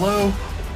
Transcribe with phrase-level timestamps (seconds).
[0.00, 0.32] Hello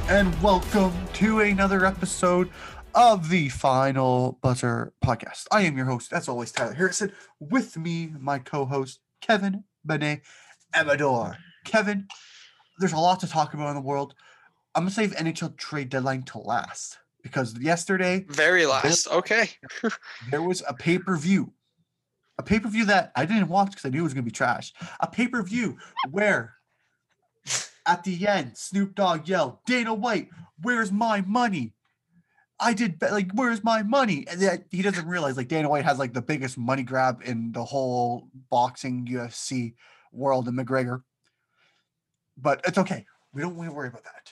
[0.09, 2.49] and welcome to another episode
[2.93, 5.47] of the Final Buzzer podcast.
[5.49, 7.13] I am your host, as always, Tyler Harrison.
[7.39, 10.23] With me, my co-host Kevin Benet
[10.73, 11.37] Amador.
[11.63, 12.05] Kevin,
[12.79, 14.13] there's a lot to talk about in the world.
[14.75, 19.07] I'm gonna save NHL trade deadline to last because yesterday Very last.
[19.07, 19.51] Okay.
[20.31, 21.53] there was a pay-per-view.
[22.39, 24.73] A pay-per-view that I didn't watch because I knew it was gonna be trash.
[24.99, 25.77] A pay-per-view
[26.11, 26.55] where
[27.85, 30.29] at the end Snoop Dogg yelled, Dana White,
[30.61, 31.73] where's my money?
[32.59, 34.25] I did like where's my money?
[34.29, 37.51] And that he doesn't realize like Dana White has like the biggest money grab in
[37.51, 39.73] the whole boxing UFC
[40.11, 41.01] world and McGregor.
[42.37, 43.05] But it's okay.
[43.33, 44.31] We don't want to worry about that.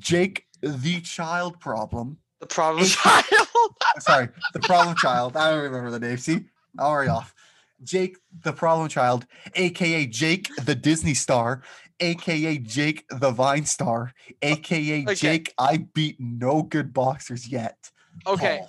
[0.00, 3.24] Jake the child problem The problem child.
[3.98, 5.36] sorry, the problem child.
[5.36, 6.16] I don't remember the name.
[6.16, 6.44] See,
[6.78, 7.34] I'm already off.
[7.82, 11.62] Jake, the problem child, aka Jake, the Disney star,
[12.00, 14.12] aka Jake, the Vine star,
[14.42, 15.14] aka Okay.
[15.14, 15.54] Jake.
[15.58, 17.90] I beat no good boxers yet.
[18.26, 18.58] okay.
[18.60, 18.68] Paul.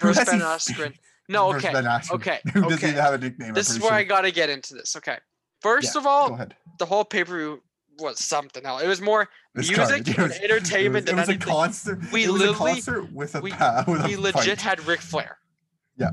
[0.00, 0.46] Who Versus has he Ben
[0.90, 0.94] Askren.
[1.28, 1.72] No, okay.
[1.72, 2.10] Askren?
[2.12, 2.38] Okay.
[2.52, 3.54] Who doesn't even have a nickname?
[3.54, 4.94] This is where I gotta get into this.
[4.96, 5.18] Okay.
[5.60, 6.38] First Yeah, of all,
[6.78, 7.62] the whole pay per view
[7.98, 8.82] was something else.
[8.82, 10.08] It was more It's music garbage.
[10.18, 11.98] And was- entertainment It was, it was a concert.
[12.12, 13.52] We it was a literally- concert with a we-
[13.88, 14.60] with we a legit fight.
[14.60, 15.38] had Ric Flair.
[15.96, 16.10] Yeah.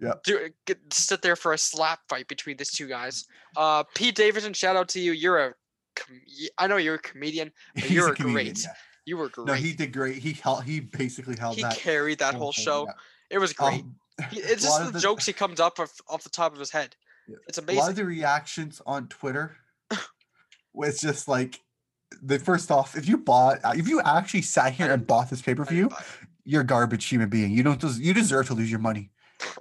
[0.00, 0.14] Yeah.
[0.24, 3.26] Do, get, sit there for a slap fight between these two guys.
[3.56, 5.12] Uh, Pete Davidson, shout out to you.
[5.12, 5.54] You're a,
[5.96, 6.20] com-
[6.58, 7.52] I know you're a comedian.
[7.74, 8.62] but He's you a comedian, great.
[8.64, 8.72] yeah.
[9.06, 9.46] You were great.
[9.46, 10.18] No, he did great.
[10.18, 10.64] He held.
[10.64, 12.86] He basically held He that carried that whole show.
[12.86, 12.92] yeah.
[13.30, 13.82] It was great.
[13.82, 13.96] Um,
[14.30, 16.70] He- it's just of the, jokes he comes up off, off the top of his
[16.70, 16.94] head.
[17.28, 17.36] Yeah.
[17.48, 17.88] It's a lot amazing.
[17.90, 19.56] of the reactions on Twitter
[20.72, 21.60] was just like
[22.22, 25.40] the first off, if you bought, uh, if you actually sat here and bought this
[25.42, 25.88] pay per view,
[26.44, 27.50] you're a garbage human being.
[27.52, 29.10] You don't, des- you deserve to lose your money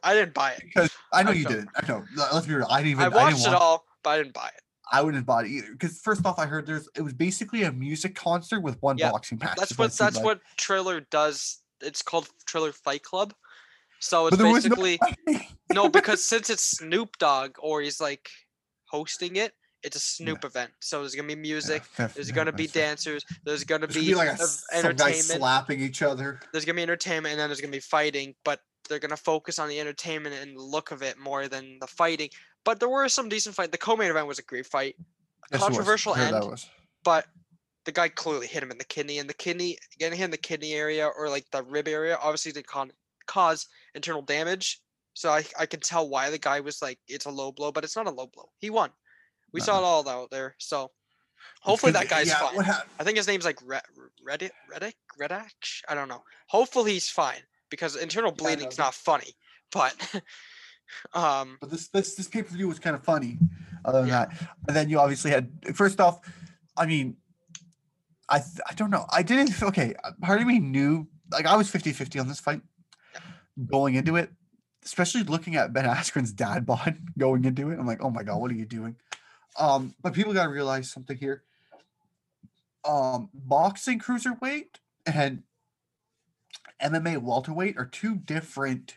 [0.04, 0.62] I didn't buy it.
[0.64, 1.54] because I know I you don't.
[1.54, 1.70] didn't.
[1.76, 2.04] I know.
[2.16, 2.68] Let- Let's be real.
[2.70, 3.04] I didn't even.
[3.04, 4.62] I I, watched didn't it all, but I didn't buy it.
[4.92, 5.72] I wouldn't buy it either.
[5.72, 9.12] Because first off, I heard there's it was basically a music concert with one Yeah,
[9.12, 9.56] boxing match.
[9.58, 10.26] That's what that's like.
[10.26, 11.60] what Triller does.
[11.82, 13.34] It's called Triller Fight Club.
[14.00, 15.00] So it's was no basically
[15.74, 18.30] no, because since it's Snoop Dogg or he's like
[18.86, 19.54] hosting it,
[19.84, 20.72] it's a Snoop event.
[20.80, 21.84] So there's gonna be music.
[21.84, 23.24] fair- There's gonna be dancers.
[23.46, 25.24] There's gonna be, be like a, ev- some guys entertainment.
[25.40, 26.40] slapping each other.
[26.52, 28.34] There's gonna be entertainment, and then there's gonna be fighting.
[28.44, 31.88] But they're gonna focus on the entertainment and the look of it more than the
[31.88, 32.30] fighting.
[32.66, 33.72] But there were some decent fight.
[33.72, 34.96] The co-main event was a great fight.
[35.00, 35.04] A
[35.54, 36.66] Yes, controversial end,
[37.04, 37.26] but
[37.86, 40.38] the guy clearly hit him in the kidney, and the kidney getting hit in the
[40.38, 42.92] kidney area or like the rib area obviously did con-
[43.26, 44.82] cause internal damage.
[45.14, 47.84] So I I can tell why the guy was like it's a low blow, but
[47.84, 48.50] it's not a low blow.
[48.60, 48.92] He won.
[49.52, 50.56] We saw it all out there.
[50.60, 50.92] So
[51.62, 52.84] hopefully that guy's yeah, fine.
[53.00, 53.82] I think his name's like Red
[54.24, 55.50] Reddit Reddick Redac.
[55.88, 56.22] I don't know.
[56.48, 59.34] Hopefully he's fine because internal bleeding is bleeding's that- not funny.
[59.72, 59.94] But
[61.14, 63.38] um But this this this pay per view was kind of funny.
[63.86, 64.26] Other than Yeah.
[64.26, 66.20] that, and then you obviously had first off,
[66.76, 67.18] I mean,
[68.28, 69.06] I I don't know.
[69.12, 69.62] I didn't.
[69.70, 72.62] Okay, part of me knew like I was 50-50 on this fight
[73.68, 74.32] going into it,
[74.84, 77.78] especially looking at Ben Askren's dad bod going into it.
[77.80, 78.96] I'm like, oh my god, what are you doing?
[79.58, 81.44] Um, but people gotta realize something here.
[82.86, 85.44] Um, boxing cruiserweight and
[86.82, 88.96] MMA welterweight are two different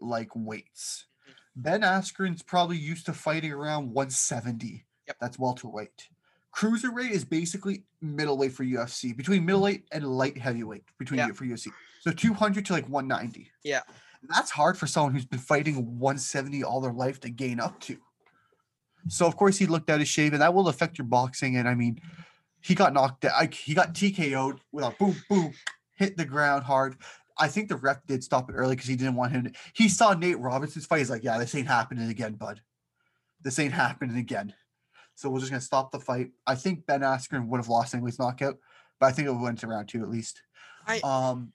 [0.00, 1.06] like weights.
[1.24, 1.62] Mm-hmm.
[1.62, 4.84] Ben Askren's probably used to fighting around 170.
[5.06, 5.16] Yep.
[5.20, 6.08] That's welterweight.
[6.54, 9.46] Cruiserweight is basically middleweight for UFC, between mm-hmm.
[9.46, 11.32] middleweight and light heavyweight between Yeah.
[11.32, 11.68] for UFC.
[12.00, 13.50] So 200 to like 190.
[13.64, 13.80] Yeah.
[14.28, 17.96] That's hard for someone who's been fighting 170 all their life to gain up to.
[19.08, 21.56] So of course he looked out of shape, and that will affect your boxing.
[21.56, 22.00] And I mean,
[22.60, 23.32] he got knocked out.
[23.32, 25.52] like, He got TKO'd with a boom, boom,
[26.02, 26.96] hit the ground hard.
[27.38, 29.52] I think the ref did stop it early because he didn't want him to.
[29.72, 30.98] He saw Nate Robinson's fight.
[30.98, 32.60] He's like, yeah, this ain't happening again, bud.
[33.42, 34.52] This ain't happening again.
[35.14, 36.30] So we're just gonna stop the fight.
[36.46, 38.58] I think Ben Askren would have lost anyways knockout,
[38.98, 40.42] but I think it went to round two at least.
[40.86, 41.52] I- um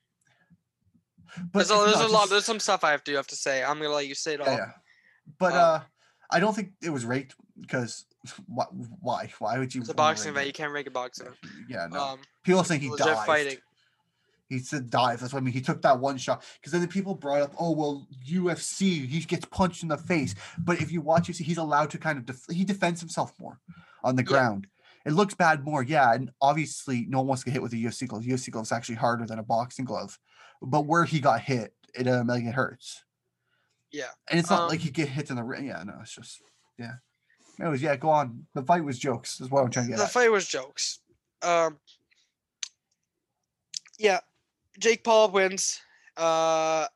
[1.51, 3.63] but there's a, there's a lot there's some stuff I have to have to say.
[3.63, 4.47] I'm gonna let you say it all.
[4.47, 4.71] yeah, yeah.
[5.38, 5.79] But Um, uh
[6.31, 8.05] I don't think it was raped because
[8.47, 8.65] why
[9.01, 10.47] why why would you It's a boxing event.
[10.47, 11.27] You can't make a boxing.
[11.27, 11.39] event.
[11.69, 11.99] Yeah, no.
[11.99, 13.25] Um People saying he dived.
[13.25, 13.57] fighting.
[14.49, 15.19] He said dive.
[15.19, 15.53] That's what I mean.
[15.53, 19.05] He took that one shot because then the people brought up, oh well, UFC.
[19.07, 22.17] He gets punched in the face, but if you watch UFC, he's allowed to kind
[22.17, 23.59] of def- he defends himself more
[24.03, 24.27] on the Yeah.
[24.29, 24.67] ground.
[25.05, 27.77] It looks bad more, yeah, and obviously no one wants to get hit with a
[27.77, 28.23] UFC glove.
[28.23, 30.17] UFC glove is actually harder than a boxing glove,
[30.61, 33.03] but where he got hit, it um, like it hurts,
[33.91, 34.09] Yeah.
[34.29, 35.65] and it's not Um, like he get hit in the ring.
[35.67, 36.41] Yeah, no, it's just
[36.77, 36.95] yeah.
[37.59, 38.47] It was yeah, go on.
[38.53, 39.41] The fight was jokes.
[39.41, 40.11] Is what I'm trying to get The at.
[40.11, 40.99] fight was jokes.
[41.41, 41.79] Um
[43.97, 44.19] Yeah.
[44.77, 45.79] Jake Paul wins.
[46.15, 46.88] Uh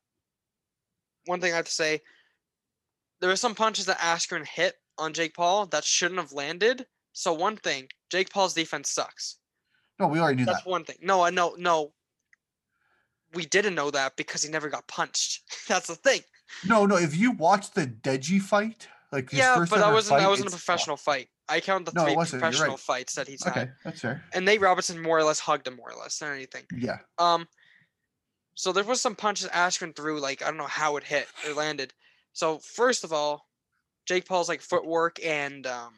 [1.25, 2.01] one thing I have to say,
[3.19, 7.31] there were some punches that Askren hit on Jake Paul that shouldn't have landed, So
[7.33, 9.37] one thing, Jake Paul's defense sucks.
[9.99, 10.63] No, we already knew That's that.
[10.63, 10.97] That's one thing.
[11.01, 11.93] No, I know, no.
[13.33, 15.41] We didn't know that because he never got punched.
[15.67, 16.21] That's the thing.
[16.65, 16.97] No, no.
[16.97, 20.29] If you watch the Deji fight, like his yeah, first but that wasn't that fight,
[20.29, 21.29] wasn't a professional fight.
[21.47, 22.49] I count the No, three wasn't, right.
[22.51, 24.23] professional fights that he's Okay, had, that's fair.
[24.33, 26.63] and Nate Robinson more or less hugged him more or less than anything.
[26.75, 26.99] Yeah.
[27.19, 27.47] Um,
[28.55, 31.53] so there was some punches Askren threw, like I don't know how it hit or
[31.53, 31.93] landed.
[32.33, 33.47] So first of all,
[34.05, 35.93] Jake Paul's like footwork and um,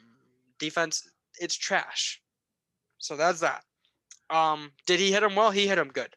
[0.60, 1.08] defense,
[1.40, 2.22] it's trash.
[2.98, 3.64] So that's that.
[4.30, 5.52] Um, did he hit him well?
[5.52, 6.16] He hit him good.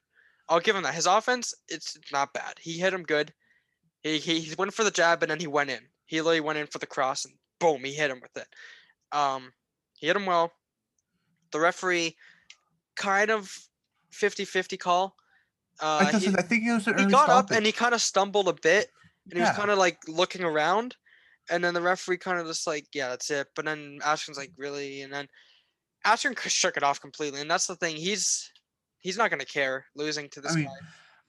[0.49, 0.95] I'll give him that.
[0.95, 2.55] His offense, it's not bad.
[2.61, 3.33] He hit him good.
[4.03, 5.81] He, he he went for the jab and then he went in.
[6.05, 8.49] He literally went in for the cross and boom, he hit him with it.
[9.13, 9.53] Um,
[9.99, 10.53] he hit him well.
[11.53, 12.17] The referee
[12.97, 13.53] kind of
[14.13, 15.17] 50-50 call.
[15.81, 18.01] Uh, I, he, I think it was an he got up and he kind of
[18.01, 18.89] stumbled a bit
[19.29, 20.97] and he was kind of like looking around
[21.51, 24.53] and then the referee kind of just like yeah that's it but then Askren's like
[24.57, 25.29] really and then
[26.07, 28.51] Askren shook it off completely and that's the thing he's
[29.01, 30.87] he's not going to care losing to this mean, guy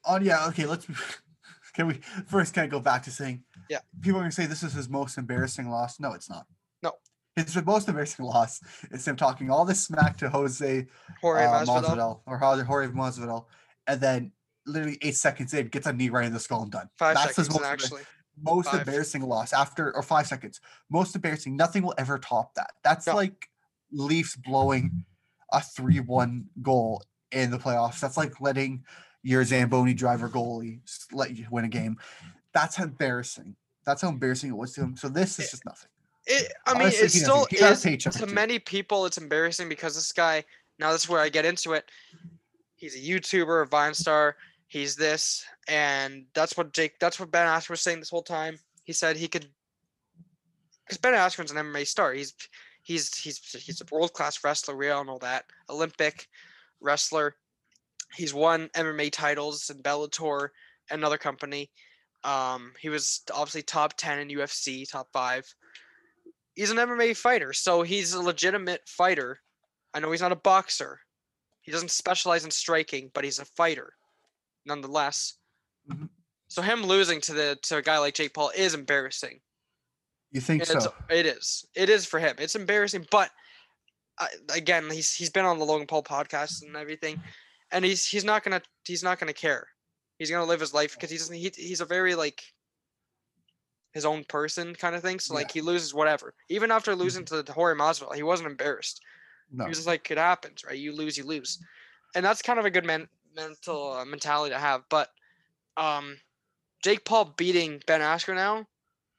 [0.08, 0.66] Oh yeah, okay.
[0.66, 0.88] Let's
[1.74, 3.80] can we first kind of go back to saying Yeah.
[4.02, 6.00] People are gonna say this is his most embarrassing loss.
[6.00, 6.46] No, it's not.
[6.82, 6.94] No.
[7.36, 8.62] His most embarrassing loss
[8.92, 10.88] is him talking all this smack to Jose
[11.22, 11.84] Jorge uh, Masvidal.
[11.84, 13.46] Masvidal or Jorge Masvidal,
[13.86, 14.32] and then
[14.68, 16.90] literally eight seconds in gets a knee right in the skull and done.
[16.98, 18.02] five That's his seconds most, actually
[18.44, 18.82] most Five.
[18.88, 20.62] embarrassing loss after or five seconds.
[20.92, 21.56] Most embarrassing.
[21.58, 22.72] Nothing will ever top that.
[22.84, 23.16] That's No.
[23.16, 23.50] like
[23.92, 25.06] Leafs blowing
[25.52, 28.00] a three-one goal in the playoffs.
[28.00, 28.84] That's like letting
[29.24, 30.82] your Zamboni driver goalie
[31.12, 31.98] let you win a game.
[32.54, 33.56] That's how embarrassing.
[33.86, 34.96] That's how embarrassing it was to him.
[34.98, 35.90] So this is just nothing.
[36.28, 38.34] it, i mean Honestly, it still doesn't- he got a is to too.
[38.34, 40.44] many people it's embarrassing because this guy
[40.78, 41.90] now this is where i get into it
[42.76, 44.36] he's a youtuber a vine star
[44.68, 48.58] he's this and that's what jake that's what ben askren was saying this whole time.
[48.84, 49.48] He said he could
[50.86, 52.14] because ben askren's an mma star.
[52.14, 52.34] He's
[52.84, 55.46] he's he's he's a world class wrestler we all know that.
[55.70, 56.28] Olympic
[56.82, 57.36] wrestler.
[58.14, 60.50] He's won mma titles in bellator
[60.90, 61.72] another company.
[62.24, 65.46] Um he was obviously top 10 in ufc top 5
[66.58, 69.40] he's an MMA fighter, so he's a legitimate fighter.
[69.94, 71.00] I know he's not a boxer.
[71.62, 73.94] He doesn't specialize in striking, but he's a fighter,
[74.68, 75.34] nonetheless.
[75.90, 76.10] Mhm.
[76.50, 79.40] So him losing to the to a guy like Jake Paul is embarrassing.
[80.32, 80.94] You think it's, so?
[81.10, 81.66] it is.
[81.76, 82.36] It is for him.
[82.38, 83.32] It's embarrassing, but
[84.20, 87.22] I, again, he's he's been on the Logan Paul podcast and everything,
[87.72, 89.68] and he's he's not gonna he's not gonna care.
[90.20, 91.36] He's gonna live his life because he doesn't.
[91.36, 92.42] He, he's a very like
[93.94, 95.20] his own person kind of thing.
[95.20, 96.34] So like he loses whatever.
[96.50, 99.02] Even after losing to the Jorge Masvidal, he wasn't embarrassed.
[99.52, 99.64] No.
[99.64, 100.78] He was just like, it happens, right?
[100.78, 101.58] You lose, you lose,
[102.16, 104.82] and that's kind of a good men- mental uh, mentality to have.
[104.90, 105.10] But
[105.78, 106.18] um,
[106.84, 108.66] Jake Paul beating Ben Askren now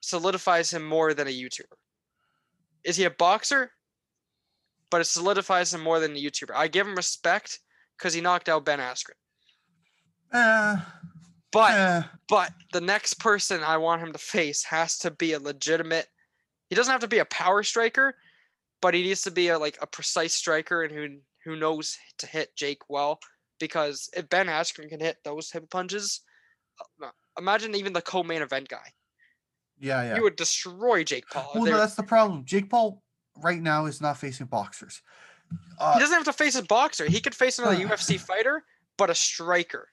[0.01, 1.77] solidifies him more than a YouTuber.
[2.85, 3.71] Is he a boxer?
[4.91, 6.53] But it solidifies him more than a YouTuber.
[6.55, 7.61] I give him respect
[7.97, 9.19] because he knocked out Ben Askren.
[10.33, 10.77] Uh,
[11.51, 15.39] But uh, but the next person I want him to face has to be a
[15.41, 16.07] legitimate.
[16.69, 18.15] He doesn't have to be a power striker,
[18.83, 22.27] but he needs to be a like a precise striker and who who knows to
[22.27, 23.19] hit Jake well.
[23.59, 26.21] Because if Ben Askren can hit those type of punches,
[27.03, 28.93] uh, imagine even the co-main event guy.
[29.81, 30.15] yeah, yeah.
[30.15, 31.51] He would destroy Jake Paul.
[31.55, 32.45] Well, no, that's the problem.
[32.45, 33.03] Jake Paul
[33.37, 35.03] right now is not facing boxers.
[35.79, 37.07] Uh, he doesn't have to face a boxer.
[37.07, 37.89] He could face another Uh.
[37.89, 38.65] UFC fighter,
[38.97, 39.89] but a striker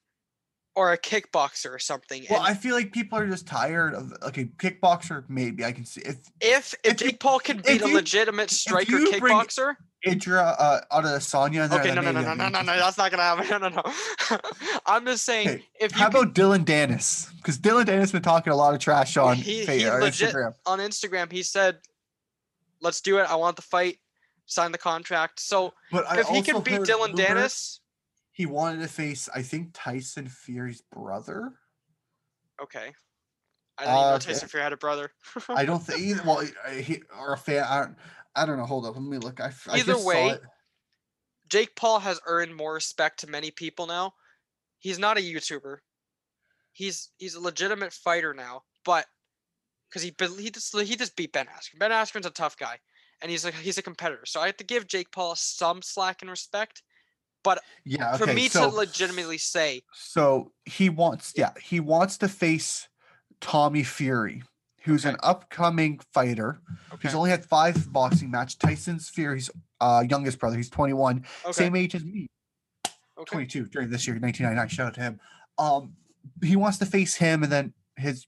[0.75, 2.25] or a kickboxer or something.
[2.29, 5.23] well, and I feel like people are just tired of like a kickboxer.
[5.29, 7.93] Maybe I can see if if if, if you- Jake Paul could beat a you-
[7.95, 11.71] legitimate striker you bring- kickboxer, Idra uh, Adesanya.
[11.71, 13.47] okay, no, no, no, no, no, no, no, that's not gonna happen.
[13.49, 14.37] No, no, no.
[14.85, 17.33] I'm just saying, Okay, if How could, about Dillon Danis?
[17.37, 20.53] Because Dillon Danis been talking a lot of trash on he- he legit- Instagram.
[20.65, 21.79] on Instagram, he said,
[22.81, 23.23] "Let's do it.
[23.29, 23.97] I want the fight.
[24.45, 27.79] Sign the contract." So But if he could beat Dillon Danis,
[28.31, 31.53] he wanted to face, I think Tyson Fury's brother.
[32.61, 32.93] okay.
[33.77, 35.11] I didn't even know Uh, Tyson Fury had a brother.
[35.49, 36.21] I don't think either.
[36.25, 37.63] Well, he or a fan.
[37.63, 37.97] I don't,
[38.35, 38.65] I don't know.
[38.65, 38.95] Hold up.
[38.95, 39.39] Let me look.
[39.39, 40.37] I, I Either way.
[41.49, 44.13] Jake Paul has earned more respect to many people now.
[44.79, 45.77] He's not a YouTuber.
[46.73, 49.05] He's he's a legitimate fighter now, but
[49.89, 51.79] because he he just he just beat Ben Askren.
[51.79, 52.77] Ben Askren's a tough guy,
[53.21, 54.25] and he's like he's a competitor.
[54.25, 56.81] So I have to give Jake Paul some slack and respect.
[57.45, 58.15] But yeah.
[58.15, 58.25] Okay.
[58.25, 62.89] For me so, to legitimately say, So he wants, yeah, he wants to face
[63.39, 64.41] Tommy Fury,
[64.85, 66.61] who's an upcoming fighter.
[66.93, 68.59] okay, He's only had five boxing match.
[68.59, 69.49] Tyson's Fury's
[69.81, 70.55] uh, youngest brother.
[70.55, 72.27] He's 21, okay, same age as me,
[73.17, 74.69] okay, 22 during this year, 1999.
[74.69, 75.19] Shout out to him.
[75.57, 75.93] Um,
[76.43, 78.27] he wants to face him, and then his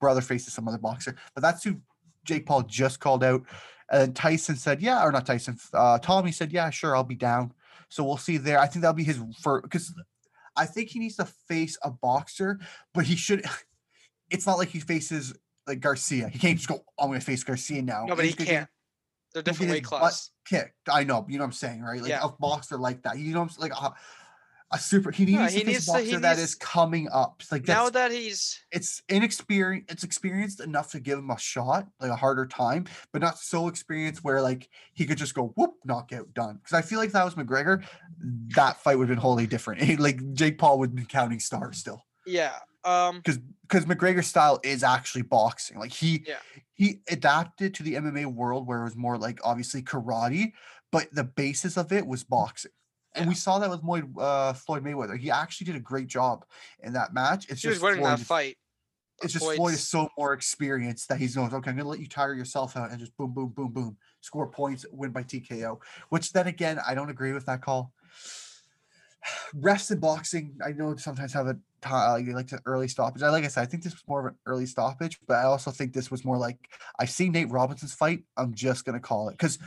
[0.00, 1.16] brother faces some other boxer.
[1.34, 1.76] But that's who
[2.24, 3.42] Jake Paul just called out.
[3.90, 5.58] And then Tyson said, "Yeah," or not Tyson.
[5.72, 7.52] Uh, Tommy said, "Yeah, sure, I'll be down."
[7.88, 8.58] So we'll see there.
[8.58, 9.94] I think that'll be his for because
[10.56, 12.60] I think he needs to face a boxer,
[12.94, 13.44] but he should.
[14.30, 15.32] It's not like he faces
[15.68, 16.28] like Garcia.
[16.28, 16.82] He can't just go.
[16.98, 18.06] "Oh, I'm going to face Garcia now.
[18.06, 18.68] No, but he He's can't.
[19.34, 20.30] They're different weight class.
[20.46, 20.74] Kicked.
[20.90, 21.26] I know.
[21.28, 22.00] You know what I'm saying, right?
[22.00, 22.24] Like Yeah.
[22.24, 23.18] a boxer like that.
[23.18, 23.92] You know, what I'm like a,
[24.72, 25.10] a super.
[25.10, 27.42] He needs to he needs a to- he boxer that needs- is coming up.
[27.52, 29.90] Like Now that he's it's inexperienced.
[29.92, 33.68] It's experienced enough to give him a shot, like a harder time, but not so
[33.68, 36.56] experienced where like he could just go whoop knockout done.
[36.56, 37.84] Because I feel like if that was McGregor,
[38.56, 39.98] that fight would have been wholly different.
[40.00, 42.56] like Jake Paul would be counting stars still yeah.
[42.84, 45.78] Um because because McGregor's style is actually boxing.
[45.78, 46.36] Like he Yeah.
[46.74, 50.52] he adapted to the MMA world where it was more like obviously karate,
[50.90, 52.72] but the basis of it was boxing.
[53.14, 55.18] And we saw that with Floyd, uh, Floyd Mayweather.
[55.18, 56.44] He actually did a great job
[56.82, 57.48] in that match.
[57.48, 58.58] It's he was just winning Floyd that fight.
[59.22, 62.06] It's just Floyd is so more experienced that he's going, okay, I'm gonna let you
[62.06, 65.80] tire yourself out and just boom, boom, boom, boom, score points, win by TKO.
[66.10, 67.92] Which then again, I don't agree with that call.
[69.54, 73.22] Rest in boxing, I know sometimes have a ti- you like to early stoppage.
[73.22, 75.44] I like I said, I think this was more of an early stoppage, but I
[75.44, 76.58] also think this was more like
[76.98, 78.24] I've seen Nate Robinson's fight.
[78.36, 79.58] I'm just gonna call it because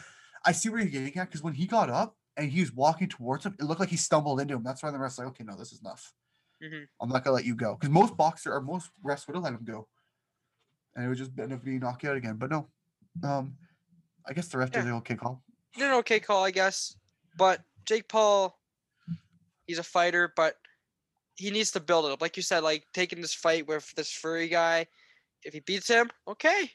[0.45, 1.27] I see where you're getting at.
[1.27, 3.97] Because when he got up and he was walking towards him, it looked like he
[3.97, 4.63] stumbled into him.
[4.63, 6.13] That's why the rest like, okay, no, this is enough.
[6.63, 6.87] Mhm.
[7.01, 9.53] I'm not gonna let you go because most boxer or most refs would have let
[9.53, 9.87] him go,
[10.95, 12.35] and it would just end up being knocked out again.
[12.37, 12.69] But no,
[13.23, 13.57] um,
[14.27, 14.89] I guess the ref did Yeah.
[14.91, 15.43] an okay call.
[15.75, 16.95] Did an okay call, I guess.
[17.37, 18.59] But Jake Paul,
[19.65, 20.57] he's a fighter, but
[21.41, 22.21] he needs to build it up.
[22.21, 24.85] Like you said, like taking this fight with this Fury guy.
[25.43, 26.69] If he beats him, okay.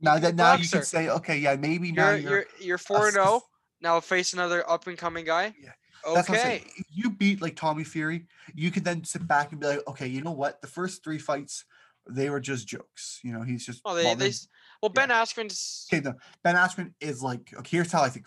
[0.00, 0.76] Now that now you boxer.
[0.78, 2.30] can say, okay, yeah, maybe now You're you're.
[2.30, 3.24] you're you're four and zero.
[3.26, 3.42] Oh,
[3.80, 5.52] now face another up and coming guy.
[5.60, 5.70] Yeah,
[6.14, 6.62] That's Okay.
[6.92, 10.22] You beat like Tommy Fury, you could then sit back and be like, okay, you
[10.22, 10.60] know what?
[10.60, 11.64] The first three fights,
[12.08, 13.18] they were just jokes.
[13.24, 13.84] You know, he's just.
[13.84, 14.46] Well, they, well, they s-
[14.80, 16.14] well Ben Askren's okay, no,
[16.44, 17.52] Ben Askren is like.
[17.58, 18.26] Okay, here's how I think.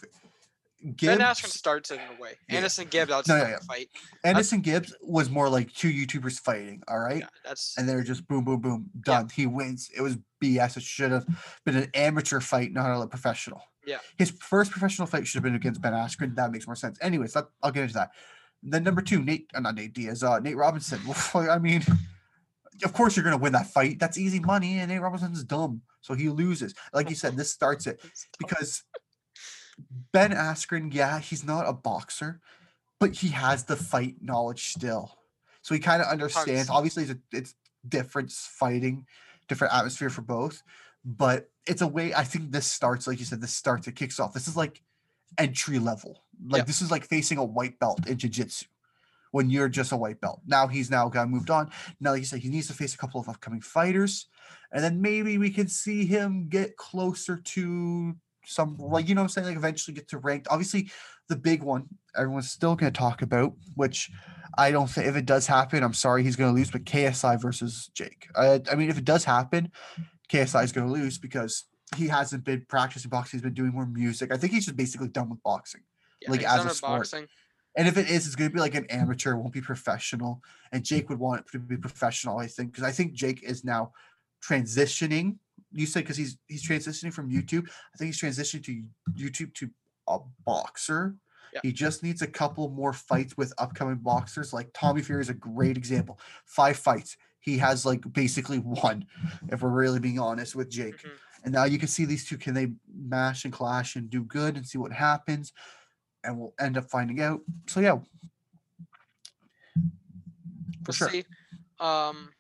[0.86, 1.02] It.
[1.02, 2.34] Ben Askren starts it in a way.
[2.48, 2.62] Yeah.
[2.62, 3.58] AnEsonGib No, outside yeah, the yeah.
[3.68, 3.90] fight.
[4.26, 6.82] AnEsonGib was more like two YouTubers fighting.
[6.88, 7.20] All right.
[7.22, 9.02] Yeah, that's and they're just boom, boom, boom, Yeah.
[9.20, 9.30] done.
[9.30, 9.90] He wins.
[9.96, 10.78] It was BS.
[10.78, 11.26] It should have
[11.66, 13.62] been an amateur fight, not a professional.
[13.86, 13.98] Yeah.
[14.18, 16.36] His first professional fight should have been against Ben Askren.
[16.36, 16.98] That makes more sense.
[17.02, 18.12] Anyways, that, I'll get into that.
[18.64, 21.00] Then number two, Nate, uh, not Nate Diaz, uh, Nate Robinson.
[21.34, 21.84] Well, I mean,
[22.84, 24.00] of course you're gonna win that fight.
[24.00, 26.74] That's easy money, and Nate Robinson's dumb, so he loses.
[26.94, 28.02] Like you said, this starts it
[28.40, 28.84] because
[30.12, 32.40] Ben Askren, yeah, he's not a boxer,
[33.00, 35.18] but he has the fight knowledge still.
[35.62, 36.70] So he kind of understands.
[36.70, 37.56] Obviously, it's, a, it's
[37.88, 39.06] different fighting,
[39.48, 40.64] different atmosphere for both,
[41.04, 42.14] but it's a way.
[42.14, 43.88] I think this starts, like you said, this starts.
[43.88, 44.34] It kicks off.
[44.34, 44.82] This is like
[45.38, 46.24] entry level.
[46.48, 46.68] Like Yep.
[46.68, 48.66] this is like facing a white belt in jiu-jitsu
[49.32, 50.42] when you're just a white belt.
[50.46, 51.72] Now he's now got moved on.
[52.00, 54.28] Now, like you said, he needs to face a couple of upcoming fighters,
[54.72, 58.16] and then maybe we can see him get closer to
[58.46, 60.48] some like you know what I'm saying, like eventually get to ranked.
[60.50, 60.90] Obviously,
[61.30, 64.10] the big one everyone's still going to talk about, which
[64.58, 67.42] I don't think if it does happen, I'm sorry he's going to lose, but KSI
[67.42, 68.28] versus Jake.
[68.36, 69.72] I, I mean, if it does happen,
[70.32, 73.38] KSI is going to lose because he hasn't been practicing boxing.
[73.38, 74.32] He's been doing more music.
[74.34, 75.82] I think he's just basically done with boxing.
[76.22, 77.00] yeah, like, as a sport.
[77.00, 77.28] boxing.
[77.78, 79.34] And if it is, it's going to be like an amateur.
[79.34, 80.42] It won't be professional.
[80.72, 83.66] And Jake would want it to be professional, I think, because I think Jake is
[83.66, 83.92] now
[84.42, 85.38] transitioning.
[85.76, 87.68] You said because he's he's transitioning from YouTube.
[87.94, 89.70] I think he's transitioning to YouTube to
[90.08, 91.16] a boxer.
[91.54, 91.60] Yeah.
[91.64, 94.54] He just needs a couple more fights with upcoming boxers.
[94.54, 96.20] Like Tommy Fury is a great example.
[96.46, 97.18] Five fights.
[97.40, 99.06] He has like basically one,
[99.50, 100.98] if we're really being honest with Jake.
[100.98, 101.12] Mhm.
[101.44, 104.58] And now you can see these two can they mash and clash and do good
[104.58, 105.54] and see what happens.
[106.24, 107.42] And we'll end up finding out.
[107.68, 108.00] So yeah.
[110.84, 111.10] For We'll sure.
[111.10, 111.24] see.
[111.80, 112.32] Um,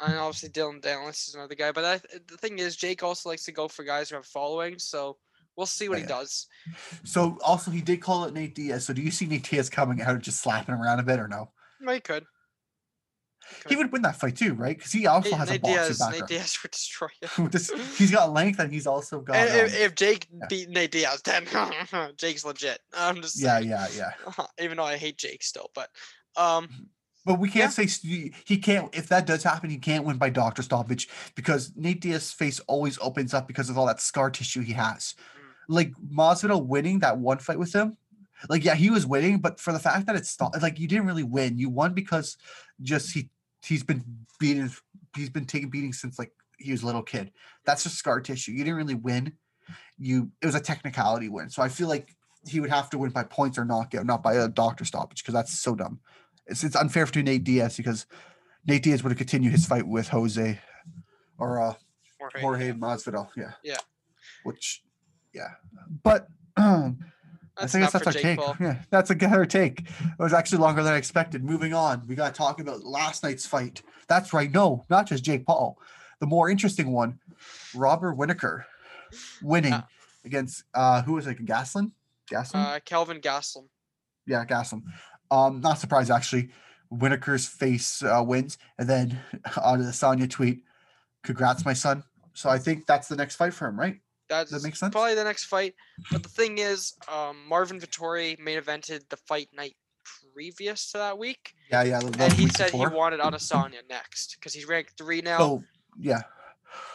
[0.00, 3.44] and obviously Dillon Danis is another guy, but I, the thing is, Jake also likes
[3.44, 4.78] to go for guys who have following.
[4.78, 5.16] So
[5.56, 6.46] we'll see what Yeah, he does.
[7.04, 8.86] So also he did call it Nate Diaz.
[8.86, 11.50] So do you see Nate Diaz coming out just slapping around a bit or no?
[11.80, 12.24] No, he could.
[13.68, 14.76] He would win that fight too, right?
[14.76, 16.26] Because he also Nate, has a boxing Diaz, Nate.
[16.26, 17.50] Diaz would destroy him.
[17.96, 19.36] He's got length and he's also got.
[19.36, 20.46] And if, um, if Jake yeah.
[20.48, 21.46] beat Nate Diaz, then
[22.16, 22.80] Jake's legit.
[22.94, 23.70] I'm just yeah, saying.
[23.70, 24.12] yeah, yeah.
[24.60, 25.88] Even though I hate Jake still, but
[26.36, 26.68] um,
[27.24, 27.86] But we can't Yeah.
[27.86, 28.94] say he can't.
[28.94, 32.98] If that does happen, he can't win by doctor stoppage because Nate Diaz's face always
[33.00, 35.14] opens up because of all that scar tissue he has.
[35.14, 35.74] Mm.
[35.74, 37.96] Like Masvidal winning that one fight with him,
[38.48, 41.06] like yeah, he was winning, but for the fact that it's stopped, like you didn't
[41.06, 41.58] really win.
[41.58, 42.36] You won because
[42.80, 43.30] just he
[43.62, 44.04] he's been
[44.38, 44.70] beaten.
[45.16, 47.32] He's been taking beatings since like he was a little kid.
[47.64, 48.52] That's just scar tissue.
[48.52, 49.32] You didn't really win.
[49.98, 51.50] You it was a technicality win.
[51.50, 52.14] So I feel like
[52.46, 55.34] he would have to win by points or knockout, not by a doctor stoppage, because
[55.34, 56.00] that's so dumb.
[56.48, 58.06] It's it's unfair to Nate Diaz because
[58.66, 60.58] Nate Diaz would have continued his fight with Jose
[61.38, 61.74] or uh
[62.18, 62.72] Jorge, Jorge yeah.
[62.72, 63.28] Masvidal.
[63.36, 63.52] Yeah.
[63.62, 63.76] Yeah.
[64.44, 64.82] Which
[65.32, 65.50] yeah.
[66.02, 66.98] But um,
[67.56, 68.38] I think that's, our Jake take.
[68.38, 68.56] Paul.
[68.60, 69.80] Yeah, that's a good take.
[69.80, 71.44] It was actually longer than I expected.
[71.44, 73.82] Moving on, we got to talk about last night's fight.
[74.08, 74.50] That's right.
[74.50, 75.78] No, not just Jake Paul.
[76.20, 77.20] The more interesting one,
[77.74, 78.66] Robert Whitaker,
[79.42, 79.82] winning Yeah.
[80.24, 81.44] against uh who was it?
[81.44, 81.92] Gaslin.
[82.30, 82.76] Gaslin.
[82.76, 83.68] Uh, Kelvin Gastelum.
[84.26, 84.82] yeah, Gaslin.
[85.30, 86.50] Um, not surprised actually.
[86.90, 89.18] Whitaker's face uh, wins, and then
[89.62, 90.62] on the Sonya tweet,
[91.22, 93.98] "Congrats, my son." So I think that's the next fight for him, right?
[94.28, 94.92] That's That makes sense?
[94.92, 95.74] probably the next fight.
[96.12, 99.74] But the thing is, um, Marvin Vettori main evented the fight night
[100.34, 102.00] previous to that week, Yeah, yeah.
[102.00, 102.90] and he said before.
[102.90, 105.38] he wanted Adesanya next because he's ranked three now.
[105.38, 105.64] So
[105.98, 106.22] yeah.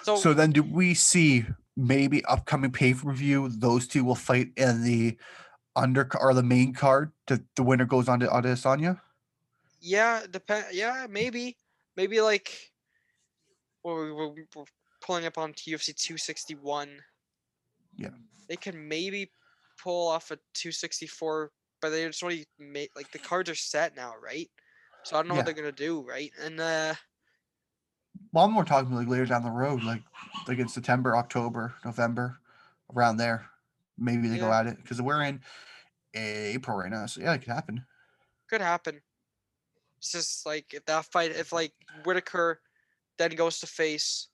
[0.04, 3.50] So, So then, do we see maybe upcoming pay per view?
[3.50, 5.18] Those two will fight in the
[5.76, 7.12] under or the main card.
[7.28, 9.00] The, the winner goes on to Adesanya.
[9.82, 10.66] yeah, depend.
[10.72, 11.58] Yeah, maybe,
[11.98, 12.72] maybe like,
[13.84, 14.66] well, we- we're, we're
[15.02, 16.90] pulling up on UFC 261.
[17.98, 18.10] Yeah.
[18.48, 19.32] They can maybe
[19.82, 21.52] pull off a 264,
[21.82, 24.50] but they just already made like the cards are set now, right?
[25.04, 25.40] So I don't know Yeah.
[25.40, 26.32] what they're gonna do, right?
[26.42, 26.94] And uh,
[28.32, 30.04] Well, I'm more talking like later down the road, like
[30.48, 32.38] like in September, October, November,
[32.96, 33.50] around there.
[33.98, 35.42] Maybe they go at it because we're in
[36.14, 37.06] April right now.
[37.06, 37.86] So yeah, it could happen.
[38.50, 39.02] could happen.
[39.98, 41.74] It's just like if that fight, if like
[42.04, 42.60] Whitaker
[43.18, 44.30] then goes to face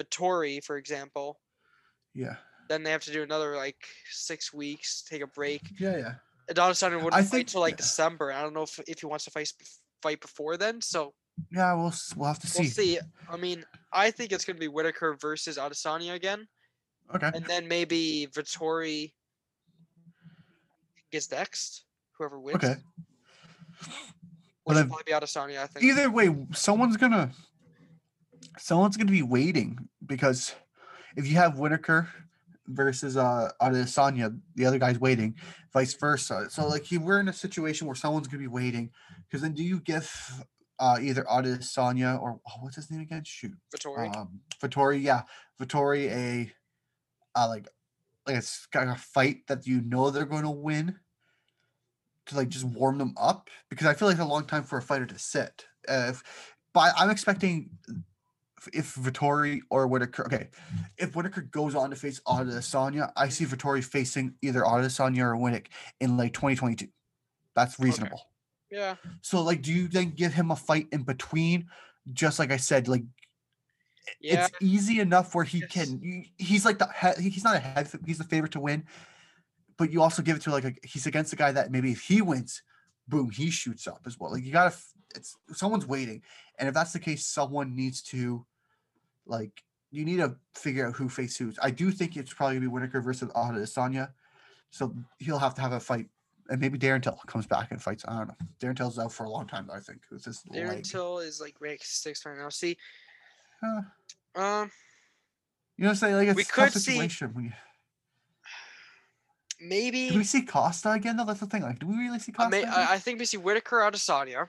[0.00, 1.40] Vettori, for example,
[2.14, 2.36] Yeah,
[2.68, 3.76] then they have to do another like
[4.10, 5.60] six weeks, take a break.
[5.78, 6.14] yeah, yeah.
[6.54, 7.76] Adesanya wouldn't I fight till like yeah.
[7.78, 8.32] December.
[8.32, 9.52] I don't know if if he wants to fight
[10.02, 10.80] fight before then.
[10.80, 11.12] So
[11.52, 12.62] Yeah, we'll we'll have to see.
[12.62, 12.98] we'll see.
[13.28, 16.46] I mean, I think it's gonna be Whitaker versus Adesanya again,
[17.14, 17.30] Okay.
[17.34, 19.12] and then maybe Vettori
[21.10, 21.84] gets next.
[22.18, 22.56] Whoever wins.
[22.56, 22.76] Okay.
[24.64, 25.84] Which will probably be Adesanya, I think.
[25.84, 27.32] Either way, someone's gonna
[28.58, 30.54] someone's gonna be waiting because
[31.16, 32.08] if you have Whitaker
[32.66, 35.34] versus uh Adesanya, the other guy's waiting,
[35.72, 36.48] vice versa.
[36.50, 38.90] So like you, we're in a situation where someone's gonna be waiting
[39.26, 40.12] because then do you give
[40.78, 43.24] uh either Adesanya or oh, what's his name again?
[43.24, 44.14] Shoot, Vettori.
[44.16, 45.22] um, Vettori, yeah,
[45.60, 46.52] Vettori a
[47.34, 47.68] uh like
[48.26, 50.96] like a, s- kind of a fight that you know they're going to win
[52.26, 54.82] to like just warm them up because I feel like a long time for a
[54.82, 55.64] fighter to sit.
[55.88, 56.22] Uh, if,
[56.74, 57.70] but I'm expecting
[58.72, 60.48] if- Vettori or Whitaker, okay,
[60.98, 65.66] if Whitaker goes on to face Adesanya, I see Vettori facing either Adesanya or Winnick
[66.00, 66.88] in like 2022.
[67.56, 68.20] That's reasonable.
[68.70, 68.96] yeah.
[69.22, 71.66] So like, do you then give him a fight in between?
[72.12, 73.02] Just like I said, like
[74.20, 74.46] Yeah.
[74.46, 75.70] it's easy enough where he Yes.
[75.70, 76.24] can.
[76.36, 77.88] He's like the he's not a head.
[78.06, 78.84] He's the favorite to win,
[79.76, 82.02] but you also give it to like a, he's against a guy that maybe if
[82.02, 82.62] he wins,
[83.08, 84.32] boom, he shoots up as well.
[84.32, 84.74] Like you gotta.
[85.14, 86.22] It's someone's waiting,
[86.58, 88.46] and if that's the case, someone needs to,
[89.26, 91.52] like, you need to figure out who face who.
[91.60, 94.12] I do think it's probably gonna be Whitaker versus Adesanya,
[94.70, 96.06] so he'll have to have a fight.
[96.48, 98.04] And maybe Darren Till comes back and fights.
[98.06, 98.36] I don't know.
[98.60, 100.00] Darren Till's out for a long time, though, I think.
[100.12, 100.84] With his Darren leg.
[100.84, 102.48] Till is like ranked six right now.
[102.48, 102.76] See,
[103.62, 103.66] Uh,
[104.40, 104.70] um,
[105.76, 106.14] you know what I'm saying?
[106.16, 107.32] Like it's We could see- situation.
[107.38, 107.52] you-
[109.60, 110.10] maybe.
[110.10, 111.16] Do we see Costa again?
[111.16, 111.24] though?
[111.24, 111.62] that's the thing.
[111.62, 112.50] Like, do we really see I, Costa?
[112.50, 112.64] may.
[112.64, 114.48] I, I think we see Whitaker out of Adesanya.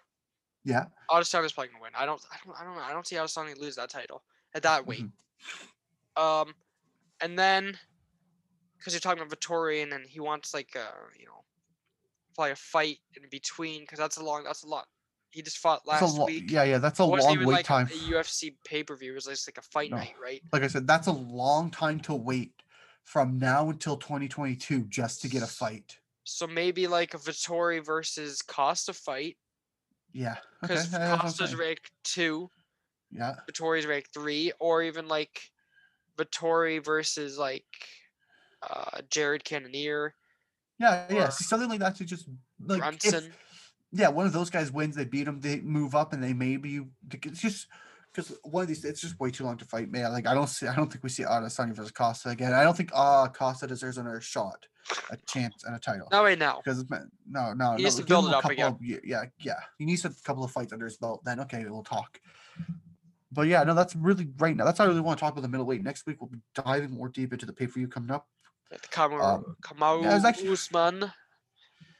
[0.64, 0.86] yeah.
[1.12, 1.92] out of Adesanya's probably gonna win.
[1.98, 2.22] I don't.
[2.32, 2.56] I don't.
[2.60, 2.82] I don't know.
[2.82, 5.06] I don't see Adesanya lose that title at that weight.
[5.06, 6.22] Mhm.
[6.22, 6.54] Um,
[7.22, 7.78] and then
[8.78, 11.44] because you're talking about Vettori, and then he wants like uh, you know,
[12.36, 14.44] probably a fight in between because that's a long.
[14.44, 14.88] That's a lot.
[15.32, 16.52] He just fought last lo- week.
[16.52, 16.78] Yeah, yeah.
[16.78, 17.88] That's a long wait like time.
[17.88, 19.14] a UFC pay per view.
[19.14, 19.98] Was just like a fight No.
[19.98, 20.42] night, right?
[20.52, 22.52] Like I said, that's a long time to wait
[23.06, 25.98] from now until 2022 just to get a fight.
[26.26, 29.38] So maybe like a Vettori versus Costa fight
[30.14, 30.36] Yeah.
[30.62, 32.52] Because yeah, that's what I'm Costa's ranked two,
[33.10, 33.36] Yeah.
[33.50, 35.50] Vettori's ranked three, or even like
[36.18, 37.66] Vettori versus like
[38.70, 40.14] uh Jared Cannonier,
[40.78, 41.06] Yeah.
[41.10, 41.28] Yeah.
[41.30, 42.28] Or something like that to just
[42.60, 43.34] like if- Brunson.
[43.92, 46.82] Yeah, one of those guys wins, they beat them, they move up, and they maybe
[47.12, 47.68] it's just
[48.14, 50.12] because one of these it's just way too long to fight, man.
[50.12, 52.54] Like I don't see, I don't think we see Adesanya versus Costa again.
[52.54, 54.66] I don't think uh Costa deserves another shot,
[55.10, 56.08] a chance, and a title.
[56.12, 56.62] Not right now.
[56.64, 57.00] Because no,
[57.30, 57.76] no, no.
[57.76, 58.68] He needs to build him it a up couple again.
[58.74, 59.60] Of, yeah, yeah.
[59.78, 61.22] He needs a couple of fights under his belt.
[61.24, 62.20] Then okay, we'll talk.
[63.32, 64.66] But yeah, no, that's really right now.
[64.66, 65.84] That's all I really want to talk about the middleweight.
[65.84, 68.28] Next week we'll be diving more deep into the pay per view coming up.
[68.70, 71.12] The Kamaru, Um, Kamaru yeah, actually- Usman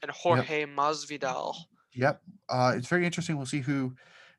[0.02, 1.54] and Jorge Masvidal.
[1.94, 2.22] Yep.
[2.48, 3.36] Uh, it's very interesting.
[3.36, 3.94] We'll see who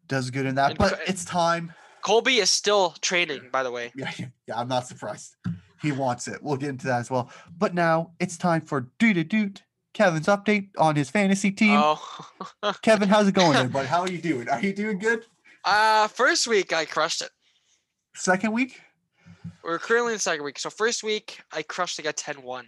[0.08, 0.72] does good in that.
[0.72, 1.74] And but it's time.
[2.02, 3.92] Colby is still training, by the way.
[3.96, 5.36] Yeah, yeah, I'm not surprised.
[5.82, 6.42] He wants it.
[6.42, 7.30] We'll get into that as well.
[7.58, 9.64] But now it's time for Doot a Doot.
[9.94, 11.80] Kevin's update on his fantasy team.
[11.82, 12.32] Oh,
[12.82, 13.86] Kevin, how's it going bud?
[13.86, 14.50] How are you doing?
[14.50, 15.26] Are you doing good?
[15.66, 17.30] uh, first week I crushed it.
[18.16, 18.82] Second week?
[19.64, 20.60] we're currently in the second week.
[20.60, 22.66] So first week, I crushed the guy 10-1.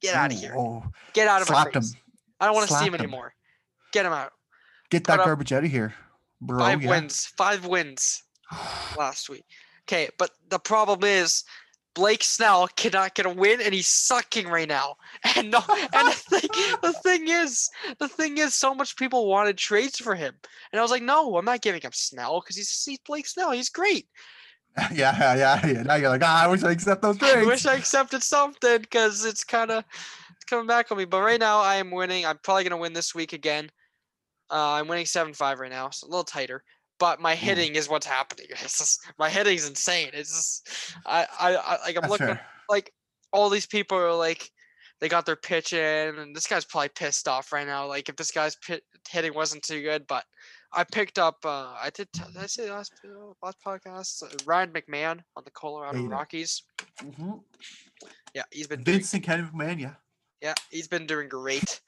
[0.00, 0.54] Get out of here.
[0.56, 1.84] Oh, Get out of my slapped him.
[2.40, 3.00] I don't want to see him him.
[3.00, 3.34] anymore.
[3.96, 4.32] Get him out.
[4.90, 5.94] Get that up garbage out of here,
[6.42, 6.58] bro.
[6.58, 6.90] Five yeah.
[6.90, 7.32] wins.
[7.38, 8.22] Five wins
[8.98, 9.46] last week.
[9.88, 11.44] Okay, but the problem is
[11.94, 14.96] Blake Snell cannot get a win, and he's sucking right now.
[15.34, 15.62] And no,
[15.94, 16.50] and the thing,
[16.82, 20.34] the thing is, the thing is, so much people wanted trades for him,
[20.72, 23.52] and I was like, no, I'm not giving up Snell because he's, he's Blake Snell.
[23.52, 24.08] He's great.
[24.76, 25.82] yeah, yeah, yeah, yeah.
[25.84, 27.34] Now you're like, ah, I wish I accept those trades.
[27.34, 29.84] I wish I accepted something because it's kind of
[30.46, 31.06] coming back on me.
[31.06, 32.26] But right now, I am winning.
[32.26, 33.70] I'm probably gonna win this week again.
[34.50, 36.62] Uh, I'm winning seven five right now, so a little tighter.
[36.98, 38.46] But my hitting is what's happening.
[38.50, 40.10] It's just my hitting's insane.
[40.14, 42.46] It's just I I, I like I'm That's looking fair.
[42.68, 42.92] like
[43.32, 44.50] all these people are like
[45.00, 47.86] they got their pitch in, and this guy's probably pissed off right now.
[47.86, 50.24] Like if this guy's pit, hitting wasn't too good, but
[50.72, 51.36] I picked up.
[51.44, 52.10] uh I did.
[52.14, 54.22] t- Did I say last uh, last podcast?
[54.22, 56.08] Uh, Ryan McMahon on the Colorado it.
[56.08, 56.62] Rockies.
[57.02, 57.42] Mhm.
[58.34, 59.94] Yeah, he's been doing Vincent Kennedy McMahon, yeah.
[60.40, 61.80] yeah, he's been doing great.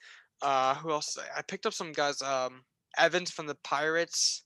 [0.42, 1.18] Uh, who else?
[1.36, 2.22] I picked up some guys.
[2.22, 2.62] Um,
[2.96, 4.44] Evans from the Pirates,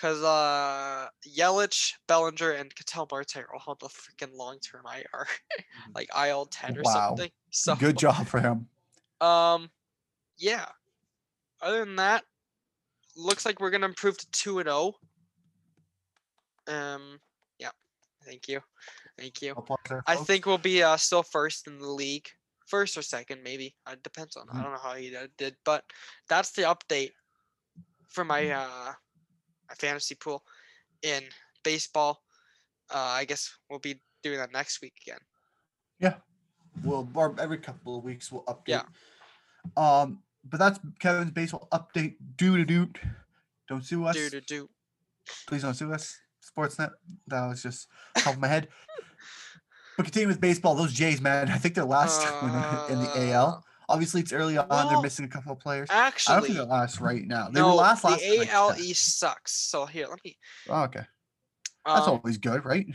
[0.00, 5.26] cause uh, Yelich, Bellinger, and Ketel Marte are all on the freaking long term IR,
[5.94, 6.92] like IL ten or Wow.
[7.08, 7.30] something.
[7.54, 8.68] So Good job for him.
[9.20, 9.70] Um,
[10.36, 10.66] yeah.
[11.60, 12.24] Other than that,
[13.14, 14.94] looks like we're gonna improve to two and zero.
[16.66, 17.20] Um,
[17.58, 17.70] yeah.
[18.24, 18.60] Thank you,
[19.18, 19.54] thank you.
[20.06, 22.28] I think we'll be uh, still first in the league,
[22.72, 23.76] first or second, maybe.
[23.86, 24.48] Uh, It depends on.
[24.48, 24.62] I Mhm.
[24.64, 25.84] don't know how he uh, did, but
[26.32, 27.12] that's the update
[28.08, 28.56] for my Mm.
[28.64, 28.92] uh
[29.68, 30.40] my fantasy pool
[31.02, 31.22] in
[31.62, 32.24] baseball.
[32.90, 35.20] Uh, I guess we'll be doing that next week again.
[36.00, 36.16] Yeah,
[36.84, 38.68] we'll or every couple of weeks we'll update.
[38.80, 38.86] Yeah.
[39.76, 42.16] Um, but that's Kevin's baseball update.
[42.36, 42.98] Do to doot.
[43.68, 44.16] Don't sue us.
[44.16, 44.60] Do do do.
[45.46, 46.18] Please don't sue us.
[46.42, 46.92] Sportsnet.
[47.28, 47.88] That was just
[48.26, 48.68] off my head.
[50.02, 50.74] But continue with baseball.
[50.74, 51.48] Those Jays, man.
[51.48, 53.64] I think they're last winner in the Uh, AL.
[53.88, 54.88] Obviously, it's early on.
[54.88, 55.88] they're missing a couple of players.
[55.90, 57.48] I don't Actually, think they're last right now.
[57.50, 58.20] They no, were last last.
[58.20, 58.74] the AL.
[58.78, 59.52] East sucks.
[59.52, 60.36] So here, let me.
[60.68, 61.02] Oh, okay.
[61.86, 62.86] That's Um, always good, right?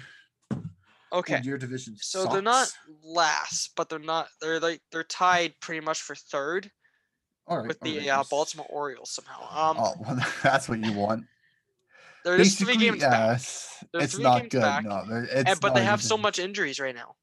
[1.13, 1.35] okay.
[1.35, 1.95] And Your division.
[1.99, 2.69] So they're not
[3.03, 4.27] last, but they're not.
[4.41, 6.69] They're like they're tied pretty much for third
[7.47, 7.67] All right.
[7.67, 8.23] with all the right, uh.
[8.29, 9.41] Baltimore Orioles somehow.
[9.71, 11.23] Um, Oh, well, that's what you want.
[12.23, 14.61] They're just three games back, yes, They're it's three not games good.
[14.61, 17.15] back, No, it's and, but they have so much injuries right now.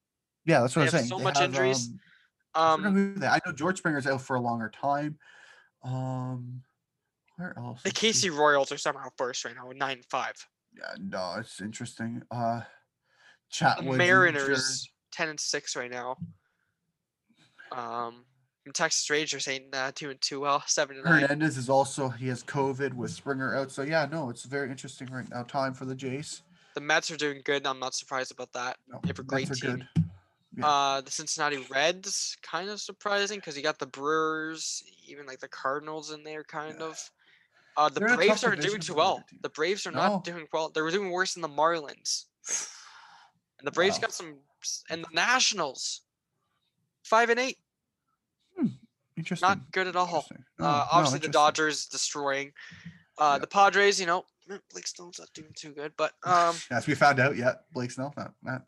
[0.45, 1.07] Yeah, that's what they I'm saying.
[1.07, 1.89] so They much have, injuries.
[2.55, 5.19] Um, I, Um, who they- I know George Springer's out for a longer time.
[5.83, 6.63] Um,
[7.37, 7.83] where else?
[7.83, 7.91] the.
[7.91, 10.35] KC Royals are somehow first right now, nine and five.
[10.77, 12.23] Yeah, no, it's interesting.
[12.31, 12.63] Uh,
[13.53, 13.97] Chatwood.
[13.97, 16.17] Mariners ten and six right now.
[17.73, 18.25] Um,
[18.65, 21.23] and Texas Rangers ain't uh, doing too well, seven and nine.
[21.23, 23.71] Hernandez is also he has COVID with Springer out.
[23.71, 25.43] So yeah, no, it's very interesting right now.
[25.43, 26.43] Time for the Jays.
[26.75, 27.67] The Mets are doing good.
[27.67, 28.79] I'm not surprised about that.
[28.89, 29.87] No, They have a Mets great are team.
[29.95, 30.05] good.
[30.57, 30.67] Yeah.
[30.67, 35.49] Uh, the Cincinnati Reds, kind of surprising because you got the Brewers, even like the
[35.49, 36.87] Cardinals in there, kind Yeah.
[36.87, 37.11] of.
[37.77, 39.25] Uh, the They're Braves aren't doing too well.
[39.43, 39.99] The Braves are No.
[39.99, 40.69] not doing well.
[40.71, 42.27] They were doing worse than the Marlins.
[43.59, 44.03] And the Braves Wow.
[44.03, 44.37] got some,
[44.91, 46.03] and the Nationals,
[47.03, 47.59] five and eight,
[49.17, 49.49] Interesting.
[49.49, 50.27] not good at all.
[50.59, 51.29] No, uh, no, obviously, the.
[51.29, 52.53] Dodgers destroying.
[53.19, 53.39] Uh, Yeah.
[53.39, 56.95] The Padres, you know, mm, Blake Snell's not doing too good, but um, As we
[56.95, 58.63] found out, yeah, Blake Snell not not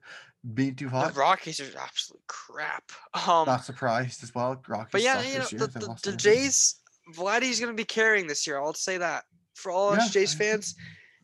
[0.55, 1.13] being too hot.
[1.15, 1.19] the.
[1.21, 2.93] Rockies are absolute crap.
[3.15, 4.63] Um, Not surprised as well.
[4.69, 6.17] Rockies But yeah, you know, the, the, the.
[6.17, 6.77] Jays,
[7.15, 8.59] Vladdy's going to be carrying this year.
[8.61, 9.25] I'll say that.
[9.55, 10.75] For all us Yeah, Jays I- fans,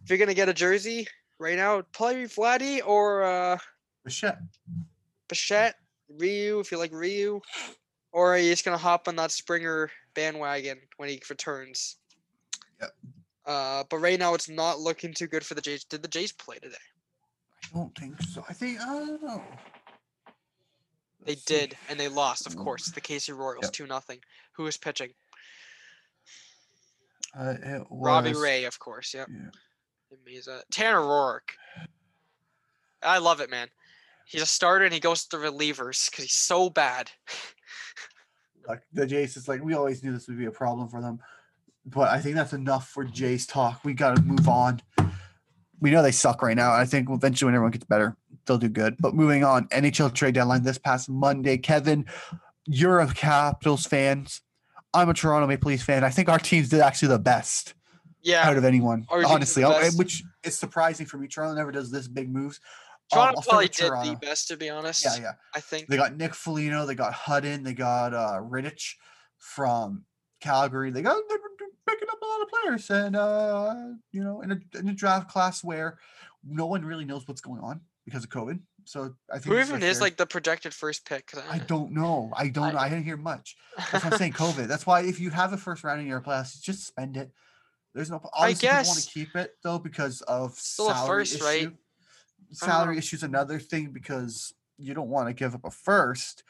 [0.02, 1.06] if you're going to get a jersey
[1.38, 3.58] right now, probably Vladdy or uh,
[4.04, 4.38] Bichette.
[5.28, 5.76] Bichette,
[6.08, 7.40] Ryu, if you like Ryu.
[8.12, 11.96] Or are you just going to hop on that Springer bandwagon when he returns?
[12.81, 12.90] Yep.
[13.46, 15.85] Uh, but right now, it's not looking too good for the Jays.
[15.85, 16.77] Did the Jays play today?
[17.64, 18.44] I don't think so.
[18.48, 19.42] I think I don't know.
[21.25, 21.55] They Let's see.
[21.55, 22.64] did, and they lost, of Mm.
[22.64, 22.90] course.
[22.90, 23.72] The KC Royals, Yep.
[23.72, 24.20] 2 nothing.
[24.53, 25.14] Who was pitching?
[27.35, 29.14] Uh, it Robbie Ray, of course.
[29.14, 29.29] Yep.
[29.31, 29.51] Yeah.
[30.22, 30.61] Amazing.
[30.70, 31.53] Tanner Roark.
[33.03, 33.68] I love it, man.
[34.27, 37.11] He's a starter and he goes to the relievers because he's so bad.
[38.68, 41.18] Like the Jays, it's like we always knew this would be a problem for them,
[41.87, 43.81] but I think that's enough for Jays talk.
[43.85, 44.81] We got to move on.
[45.81, 46.72] We know they suck right now.
[46.72, 48.96] I think eventually when everyone gets better, they'll do good.
[49.01, 51.59] But moving on, NHL trade deadline this past Monday.
[51.59, 52.07] Kevin,
[52.66, 54.27] you're a Capitals fan.
[54.94, 56.05] I'm a Toronto Maple Leafs fan.
[56.05, 57.75] I think our teams did actually the best
[58.22, 58.46] Yeah.
[58.48, 59.07] out of anyone.
[59.09, 59.98] Our teams did honestly, oh, best.
[59.98, 61.27] which is surprising for me.
[61.27, 62.61] Toronto never does this big moves.
[63.12, 64.11] Um, Toronto I'll probably did Toronto.
[64.12, 65.05] the best, to be honest.
[65.05, 65.33] Yeah, yeah.
[65.55, 65.88] I think.
[65.88, 66.87] They got Nick Foligno.
[66.87, 67.62] They got Hutton.
[67.62, 68.94] They got uh, Rittich
[69.38, 70.05] from
[70.40, 70.90] Calgary.
[70.90, 71.38] They got they're
[71.88, 73.75] picking up a lot of players, and uh,
[74.12, 75.98] you know, in a, in a draft class where
[76.44, 78.61] no one really knows what's going on because of COVID.
[78.85, 81.29] So I think Who even is like the projected first pick?
[81.29, 82.33] 'Cause I don't know.
[82.37, 82.79] I don't know.
[82.81, 83.57] I didn't hear much.
[83.77, 84.33] That's what I'm saying.
[84.44, 84.66] COVID.
[84.66, 87.31] That's why if you have a first round in your class, just spend it.
[87.94, 88.20] There's no.
[88.33, 91.44] Obviously, people want to keep it though because of Still a first, issue.
[91.44, 91.70] right?
[92.53, 92.99] Salary know.
[92.99, 96.45] issue is another thing because you don't want to give up a first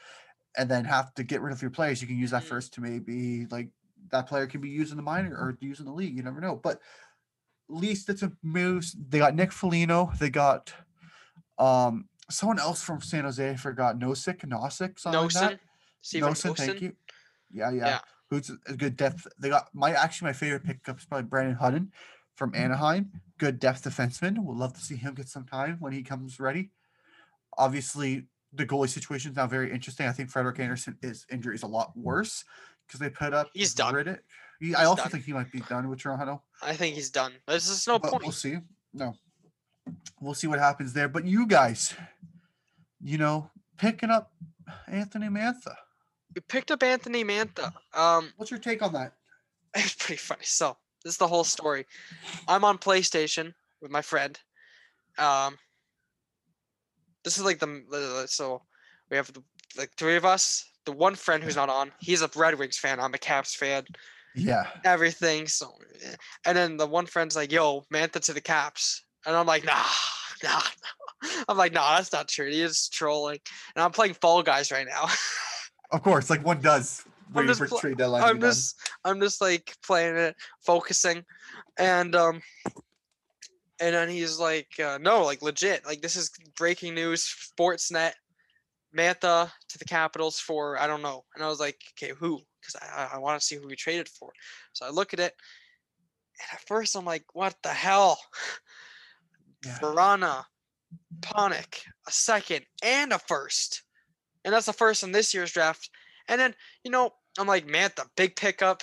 [0.56, 2.00] and then have to get rid of your players.
[2.00, 2.48] You can use that Mm.
[2.48, 3.70] first to maybe like
[4.10, 6.16] that player can be used in the minor or used in the league.
[6.16, 6.56] You never know.
[6.56, 6.80] But
[7.70, 8.94] at least it's a moves.
[9.08, 10.12] They got Nick Foligno.
[10.18, 10.72] They got
[11.58, 13.50] um someone else from San Jose.
[13.50, 15.60] I forgot Nosik, Nosik, something like that.
[16.02, 16.20] Noesen.
[16.22, 16.92] Noesen, thank you.
[17.50, 17.86] Yeah, yeah.
[17.86, 18.00] Yeah.
[18.30, 19.26] Who's a good depth?
[19.38, 21.92] They got my actually my favorite pickup is probably Brandon Hutton
[22.34, 23.10] from Anaheim.
[23.38, 24.38] Good depth defenseman.
[24.38, 26.70] We'll love to see him get some time when he comes ready.
[27.58, 30.06] Obviously, the goalie situation is now very interesting.
[30.06, 32.44] I think Frederik Andersen is injury is a lot worse
[32.86, 33.94] because they put up He's done.
[33.94, 34.18] Rittich.
[34.60, 35.10] He, I also done.
[35.12, 36.42] think he might be done with Toronto.
[36.62, 37.32] I think he's done.
[37.48, 38.22] There's just no but point.
[38.22, 38.58] we'll see.
[38.94, 39.14] No,
[40.20, 41.08] we'll see what happens there.
[41.08, 41.94] But you guys,
[43.02, 44.32] you know, picking up
[44.86, 45.74] Anthony Mantha.
[46.34, 47.72] We picked up Anthony Mantha.
[47.94, 49.14] Um, What's your take on that?
[49.74, 50.44] it's pretty funny.
[50.44, 51.86] So this is the whole story.
[52.48, 54.38] I'm on PlayStation with my friend.
[55.18, 55.58] Um,
[57.24, 58.62] this is like the m- the- the- so
[59.10, 59.42] we have the
[59.76, 60.64] like three of us.
[60.84, 62.98] The one friend who's not on, he's a Red Wings fan.
[62.98, 63.84] I'm a Caps fan.
[64.34, 64.68] Yeah.
[64.84, 65.46] Everything.
[65.46, 69.46] So, eh, and then the one friend's like, "Yo, Mantha to the Caps," and I'm
[69.46, 69.84] like, "Nah,
[70.42, 70.60] nah."
[71.22, 72.50] nah." I'm like, "Nah, that's not true.
[72.50, 73.38] He is trolling."
[73.76, 75.06] And I'm playing Fall Guys right now.
[75.92, 77.04] Of course, like one does.
[77.34, 78.22] Waiting just for pl- trade deadline.
[78.22, 78.50] I'm be done.
[78.50, 81.24] just I'm just like playing it, focusing,
[81.78, 82.42] and um,
[83.80, 88.12] and then he's like, uh, no, like legit, like this is breaking news, Sportsnet,
[88.96, 92.40] Mantha to the Capitals for I don't know, and I was like, okay, who?
[92.60, 94.32] Because I I want to see who we traded for.
[94.72, 95.34] So I look at it,
[96.38, 98.18] and at first I'm like, what the hell?
[99.64, 99.78] Yeah.
[99.78, 100.44] Vrana,
[101.20, 103.84] Panik, a second and a first.
[104.44, 105.88] And that's the first in this year's draft.
[106.28, 108.82] And then, you know, I'm like, man, the big pickup.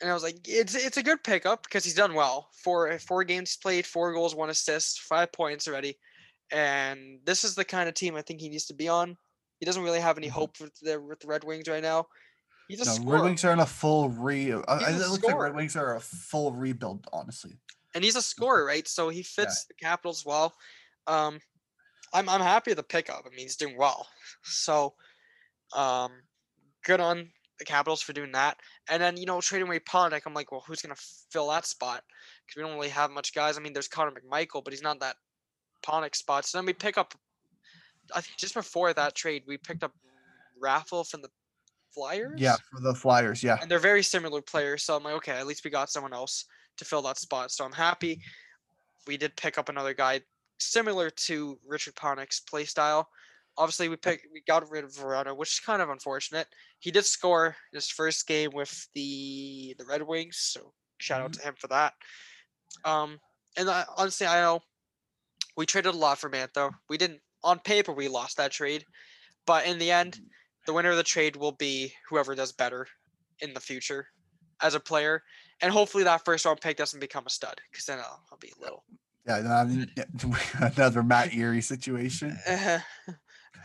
[0.00, 2.50] And I was like, it's it's a good pickup because he's done well.
[2.62, 5.98] Four four games played, four goals, one assist, five points already.
[6.52, 9.16] And this is the kind of team I think he needs to be on.
[9.58, 10.32] He doesn't really have any Mhm.
[10.32, 12.06] hope with the with the Red Wings right now.
[12.68, 13.14] He's a No, scorer.
[13.16, 14.52] Red Wings are in a full re.
[14.52, 15.36] Uh, it looks like.
[15.36, 17.08] Red Wings are a full rebuild.
[17.12, 17.58] Honestly,
[17.94, 18.86] and he's a scorer, right?
[18.86, 20.54] So he fits the Capitals well.
[21.08, 21.40] Um,
[22.12, 23.24] I'm I'm happy with the pickup.
[23.26, 24.08] I mean, he's doing well.
[24.44, 24.94] So,
[25.74, 26.22] um,
[26.88, 28.56] good on the Capitals for doing that.
[28.88, 30.96] And then you know trading away Panik, I'm like, well, who's gonna
[31.30, 32.02] fill that spot?
[32.46, 33.58] Because we don't really have much guys.
[33.58, 35.16] I mean, there's Connor McMichael, but he's not that
[35.86, 36.46] Panik spot.
[36.46, 37.14] So then we pick up.
[38.14, 39.92] I think just before that trade, we picked up
[40.62, 41.28] Raffl from the
[41.92, 42.40] Flyers.
[42.40, 44.82] yeah, for the Flyers, yeah, and they're very similar players.
[44.84, 46.46] So I'm like, okay, at least we got someone else
[46.78, 47.50] to fill that spot.
[47.50, 48.20] So I'm happy.
[49.06, 50.20] We did pick up another guy
[50.58, 53.08] similar to Richard Panik's play style.
[53.58, 56.46] Obviously, we picked we got rid of Vrana, which is kind of unfortunate.
[56.78, 61.42] He did score his first game with the the Red Wings, so shout out to
[61.42, 61.94] him for that.
[62.84, 63.18] Um,
[63.56, 64.60] and I, honestly, I know
[65.56, 66.70] we traded a lot for Mantha.
[66.88, 68.84] We didn't on paper we lost that trade,
[69.44, 70.20] but in the end,
[70.66, 72.86] the winner of the trade will be whoever does better
[73.40, 74.06] in the future
[74.62, 75.22] as a player,
[75.60, 78.52] and hopefully that first round pick doesn't become a stud, because then I'll, I'll be
[78.60, 78.84] little.
[79.26, 79.60] yeah.
[79.60, 79.90] I mean,
[80.54, 82.38] another Matt Erie situation.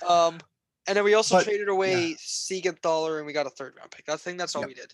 [0.08, 0.39] um,
[0.88, 4.10] and then we also But- traded away Siegenthaler, and we got a third round pick.
[4.10, 4.67] I think that's all Yep.
[4.67, 4.93] we did.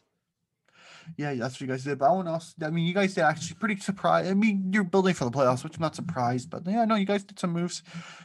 [1.18, 1.98] Yeah, that's what you guys did.
[1.98, 2.54] But I want to else.
[2.62, 4.30] I mean, you guys did actually pretty surprised.
[4.30, 6.52] I mean, you're building for the playoffs, which I'm not surprised.
[6.52, 7.82] But yeah, no, you guys did some moves,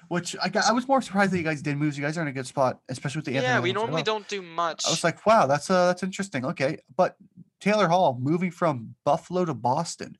[0.09, 0.65] which I got.
[0.67, 1.97] I was more surprised that you guys did moves.
[1.97, 4.07] You guys are in a good spot, especially with the Anthony Yeah, we normally trade.
[4.07, 4.87] don't do much.
[4.87, 6.45] I was like, wow, that's uh that's interesting.
[6.45, 7.17] Okay, but
[7.61, 10.19] Taylor Hall moving from Buffalo to Boston,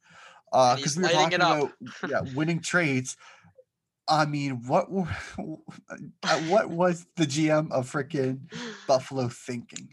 [0.51, 1.73] uh, because he's we were talking about
[2.09, 3.19] yeah winning trades.
[4.07, 8.41] I mean, what what was the GM of freaking
[8.87, 9.89] Buffalo thinking?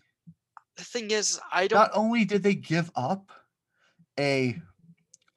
[0.82, 1.80] the thing is, I don't.
[1.80, 3.32] Not only did they give up
[4.20, 4.60] a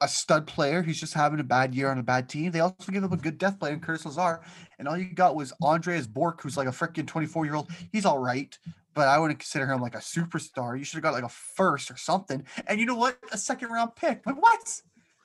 [0.01, 2.91] a stud player who's just having a bad year on a bad team, they also
[2.91, 4.41] give up a good death player in Curtis Lazar,
[4.77, 7.69] and all you got was Anders Bjork, who's like a freaking 24 year old.
[7.91, 8.57] He's all right,
[8.93, 10.77] but I wouldn't consider him like a superstar.
[10.77, 12.43] You should have got like a first or something.
[12.67, 13.17] And you know what?
[13.31, 14.25] A second round pick.
[14.25, 14.81] Like what?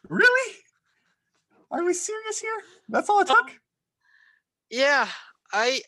[0.08, 0.56] Really?
[1.70, 2.58] Are we serious here?
[2.88, 3.50] That's all it took.
[4.70, 5.08] Yeah,
[5.52, 5.82] I.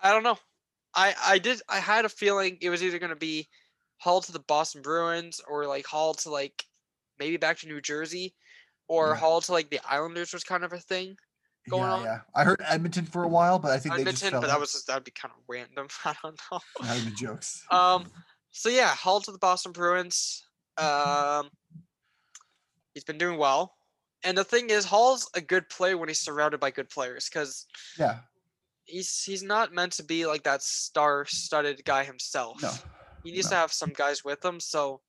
[0.00, 0.38] I don't know.
[0.94, 1.60] I I did.
[1.68, 3.48] I had a feeling it was either going to be
[3.98, 6.64] hauled to the Boston Bruins or like hauled to like
[7.18, 8.34] maybe back to New Jersey,
[8.88, 9.16] or Yeah.
[9.16, 11.16] hauled to like the Islanders was kind of a thing.
[11.68, 12.04] going yeah, on.
[12.04, 12.20] yeah.
[12.34, 14.72] I heard Edmonton for a while, but I think they just Edmonton, but that was
[14.72, 15.88] just, that'd be kind of random.
[16.04, 16.60] I don't know.
[16.82, 17.64] Not even jokes.
[17.70, 18.06] Um.
[18.50, 20.44] So yeah, hauled to the Boston Bruins.
[20.78, 21.50] Um.
[22.94, 23.74] He's been doing well.
[24.24, 27.66] And the thing is, Hall's a good player when he's surrounded by good players because
[27.96, 28.18] Yeah.
[28.84, 32.60] he's he's not meant to be like that star-studded guy himself.
[32.62, 32.72] No.
[33.24, 33.50] He needs no.
[33.50, 34.58] to have some guys with him.
[34.60, 35.00] So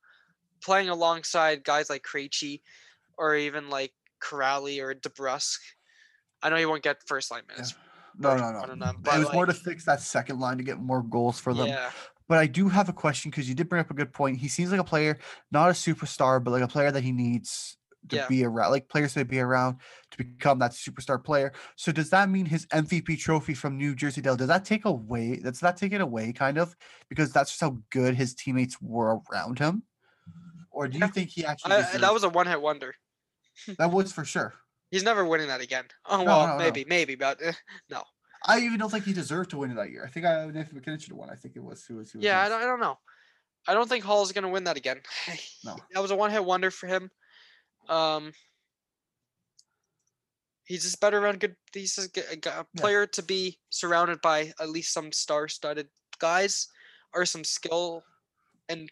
[0.61, 2.61] playing alongside guys like Krejci
[3.17, 5.57] or even like Corrali or DeBrusk,
[6.43, 7.73] I know he won't get first line minutes.
[8.17, 8.59] No, or no, no.
[8.59, 11.53] of them, It was more to fix that second line to get more goals for
[11.53, 11.67] them.
[11.67, 11.91] Yeah,
[12.27, 14.37] But I do have a question because you did bring up a good point.
[14.39, 15.19] He seems like a player,
[15.51, 18.27] not a superstar, but like a player that he needs to Yeah.
[18.27, 19.79] be around, like players to be around
[20.11, 21.51] to become that superstar player.
[21.75, 25.35] So does that mean his MVP trophy from New Jersey Devil, does that take away,
[25.37, 26.75] does that take it away kind of?
[27.09, 29.83] Because that's just how good his teammates were around him?
[30.71, 31.11] Or do you Yeah.
[31.11, 32.95] think he actually I, that was a one-hit wonder.
[33.77, 34.53] that was for sure.
[34.91, 35.85] He's never winning that again.
[36.05, 36.57] Oh No, well, no, no.
[36.57, 37.53] maybe, maybe, but eh,
[37.89, 38.03] no.
[38.47, 40.05] I even don't think he deserved to win it that year.
[40.05, 41.29] I think I Nathan MacKinnon won.
[41.29, 42.97] I think it was who was who was Yeah, I don't, I don't know.
[43.67, 45.01] I don't think Hall's gonna win that again.
[45.65, 45.75] No.
[45.91, 47.11] That was a one-hit wonder for him.
[47.89, 48.31] Um,
[50.65, 51.55] he's just better around good.
[51.73, 55.87] He's a, a player to be surrounded by at least some star-studded
[56.19, 56.67] guys
[57.13, 58.03] or some skill
[58.69, 58.87] and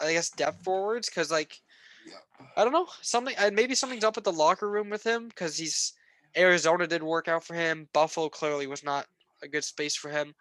[0.00, 1.10] I guess depth forwards.
[1.10, 1.60] Because like
[2.06, 2.46] Yeah.
[2.56, 3.34] I don't know something.
[3.52, 5.92] Maybe something's up with the locker room with him because he's
[6.36, 7.88] Arizona didn't work out for him.
[7.92, 9.06] Buffalo clearly was not
[9.42, 10.34] a good space for him.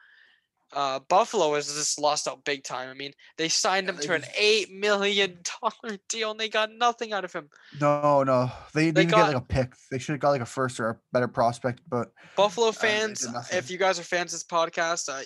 [0.74, 2.90] Uh, Buffalo has just lost out big time.
[2.90, 7.14] I mean, they signed him to an eight million dollar deal and they got nothing
[7.14, 7.50] out of him.
[7.80, 8.52] No, no.
[8.74, 9.74] They, They didn't got- get like a pick.
[9.92, 13.58] They should have got like a first or a better prospect, but Buffalo fans, did
[13.58, 15.26] if you guys are fans of this podcast, I,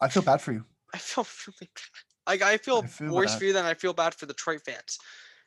[0.00, 0.64] I feel bad for you.
[0.94, 1.70] I feel really.
[2.24, 3.38] Like I feel, I feel worse bad.
[3.40, 4.96] for you than I feel bad for the Detroit fans.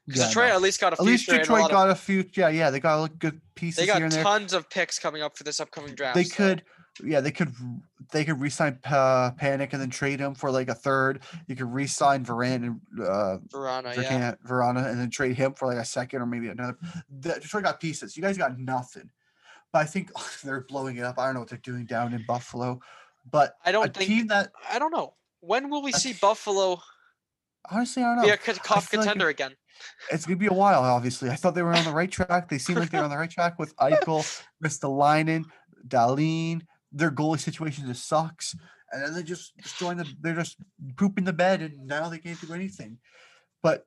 [0.05, 0.55] Because Yeah, Detroit no.
[0.55, 2.25] at least got a At least future a Detroit of- got a few.
[2.35, 4.21] Yeah, yeah, they got a good pieces they got and there.
[4.23, 6.15] tons of picks coming up for this upcoming draft.
[6.15, 6.63] They so- could,
[7.03, 7.53] yeah, they could,
[8.11, 11.21] they could re-sign pa- Panik and then trade him for like a third.
[11.47, 14.35] You could re-sign Vrana and uh, Vrana, yeah.
[14.35, 16.77] Vrana, Vrana and then trade him for like a second or maybe another.
[17.19, 18.15] The, Detroit got pieces.
[18.15, 19.09] You guys got nothing.
[19.73, 20.11] But I think
[20.43, 21.19] they're blowing it up.
[21.19, 22.79] I don't know what they're doing down in Buffalo,
[23.29, 24.29] but I don't think.
[24.29, 25.15] that I don't know.
[25.41, 26.81] When will we see Buffalo
[27.69, 28.23] honestly I don't know.
[28.23, 29.51] be a c- cup feel like contender again?
[30.11, 31.29] It's gonna be a while, obviously.
[31.29, 32.47] I thought they were on the right track.
[32.47, 34.23] They seem like they're on the right track with Eichel,
[34.63, 35.43] Ristolainen,
[35.87, 36.61] Dahlin.
[36.95, 38.55] Their goalie situation just sucks.
[38.91, 40.57] And then they just destroying the they're just
[40.95, 42.97] pooping the bed and now they can't do anything.
[43.61, 43.85] But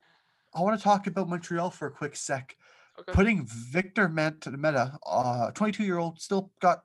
[0.54, 2.56] I want to talk about Montreal for a quick sec.
[3.00, 3.12] Okay.
[3.12, 6.82] Putting Victor Mete, Mete uh 22 year old, still got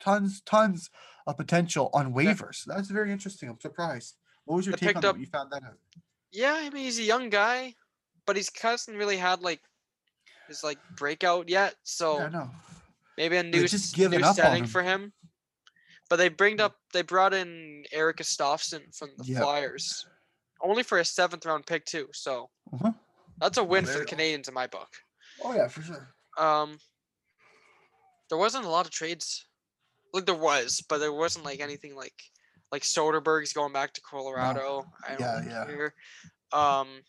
[0.00, 0.90] tons, tons
[1.26, 2.64] of potential on waivers.
[2.64, 3.48] That's very interesting.
[3.48, 4.16] I'm surprised.
[4.44, 5.76] What was your take on picked that you found that out?
[6.32, 7.74] Yeah, I mean he's a young guy,
[8.24, 9.60] but he's hasn't really had like
[10.46, 11.74] his like breakout yet.
[11.82, 12.48] So Yeah,
[13.16, 14.70] maybe a new, just new up on setting him.
[14.70, 15.12] for him.
[16.08, 19.42] But they bring up they brought in Eric Gustafsson from the Yep.
[19.42, 20.06] Flyers,
[20.62, 22.08] only for a seventh round pick too.
[22.12, 22.92] So Uh-huh.
[23.38, 24.04] that's a win for the.
[24.06, 24.88] Canadiens in my book.
[25.44, 26.14] Oh yeah, for sure.
[26.38, 26.78] Um,
[28.28, 29.46] there wasn't a lot of trades.
[30.14, 32.14] Like there was, but there wasn't like anything like
[32.72, 34.84] like Soderberg's going back to Colorado.
[35.06, 35.64] I don't Yeah, yeah.
[35.66, 35.94] care.
[36.52, 37.02] Um,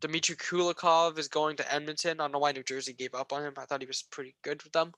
[0.00, 2.20] Dmitry Kulikov is going to Edmonton.
[2.20, 3.54] I don't know why New Jersey gave up on him.
[3.56, 4.92] I thought he was pretty good with them.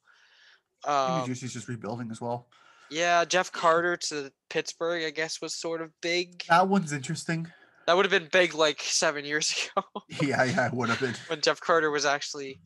[0.87, 2.49] New Um, Jersey's just rebuilding as well.
[2.91, 6.45] Yeah, Jeff Carter to Pittsburgh, I guess, was sort of big.
[6.49, 7.47] That one's interesting.
[7.87, 9.87] That would have been big like seven years ago
[10.23, 11.15] Yeah, yeah, it would have been.
[11.29, 12.61] when Jeff Carter was actually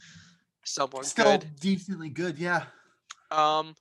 [0.65, 1.47] someone Still good.
[1.61, 2.65] decently good, yeah.
[3.31, 3.75] Um,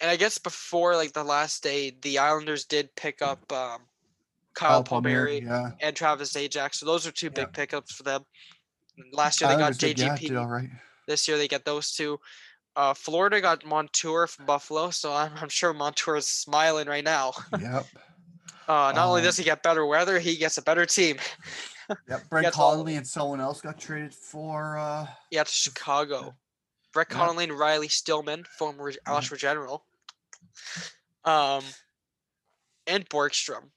[0.00, 3.82] and I guess before like the last day, the Islanders did pick up um,
[4.54, 5.70] Kyle Palmieri yeah.
[5.80, 6.74] and Travis Zajac.
[6.74, 7.44] So those are two Yeah.
[7.44, 8.22] big pickups for them.
[9.12, 10.20] Last year they got Islanders did- yeah, JGP.
[10.28, 10.68] did all right.
[11.08, 12.18] This year they get those two.
[12.76, 17.32] Uh, Florida got Montour from Buffalo, so I'm, I'm sure Montour is smiling right now.
[17.58, 17.86] Yep.
[18.68, 21.18] Uh, not only Um, does he get better weather, he gets a better team.
[22.08, 22.22] Yep.
[22.42, 26.34] Gets all- and someone else got traded for uh Yeah, to Chicago.
[26.92, 27.16] Brett Yeah.
[27.16, 29.84] Connolly and Riley Stillman, former Oshawa General.
[31.24, 31.62] Um,
[32.88, 33.70] and Borgstrom.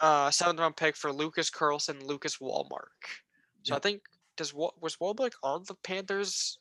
[0.00, 2.90] Uh, seventh round pick for Lucas Carlsson, Lucas Wallmark.
[3.62, 4.02] So I think
[4.36, 6.58] does Wa- was Wallmark on the Panthers?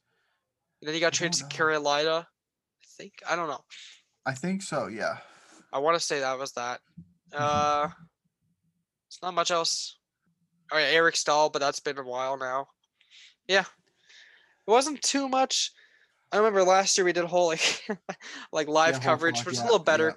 [0.84, 1.46] And then he got traded to.
[1.46, 2.28] Carolina.
[2.28, 3.62] I think I don't know.
[4.26, 5.16] I think so, yeah.
[5.72, 6.82] I want to say that was that.
[7.34, 7.88] Uh,
[9.08, 9.98] it's not much else.
[10.74, 12.68] All right, Eric Staal, but that's been a while now.
[13.48, 15.72] Yeah, it wasn't too much.
[16.34, 17.88] I remember last year we did a whole like
[18.52, 20.08] like live Yeah, coverage, block, which is a little better.
[20.10, 20.14] yeah.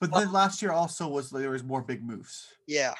[0.00, 2.46] But Well- then last year also was there was more big moves.
[2.66, 2.94] Yeah,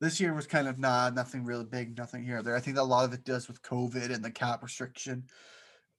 [0.00, 2.56] This year was kind of nah, nothing really big, nothing here or there.
[2.56, 5.24] I think that a lot of it does with COVID and the cap restriction.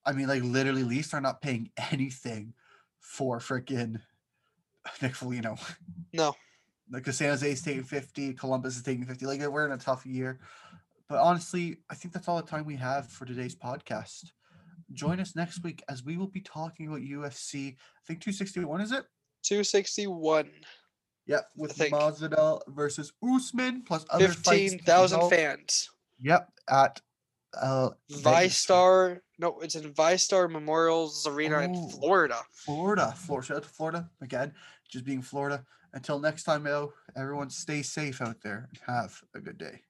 [0.06, 2.54] I mean, like literally, Leafs are not paying anything
[3.00, 4.00] for freaking
[5.02, 5.56] Nick Foligno.
[6.12, 6.34] no,
[6.90, 9.26] Like, San Jose is taking 50, Columbus is taking 50.
[9.26, 10.38] Like, we're in a tough year.
[11.08, 14.30] but honestly, I think that's all the time we have for today's podcast.
[14.92, 17.74] Join us next week as we will be talking about UFC.
[17.74, 19.04] I think 261 is it?
[19.42, 20.48] 261.
[21.26, 21.76] Yep, with.
[21.76, 25.90] Masvidal versus Usman plus other 15,000 fans.
[26.20, 27.00] Yep, at
[27.60, 29.20] uh, VyStar.
[29.38, 31.88] No, it's in VyStar Memorials Arena in Oh.
[31.90, 32.40] Florida.
[32.52, 33.14] Florida.
[33.16, 33.46] Florida.
[33.46, 34.52] Shout out to Florida again,
[34.90, 35.64] just being Florida.
[35.92, 39.80] Until next time, though, everyone stay safe out there and have a good day.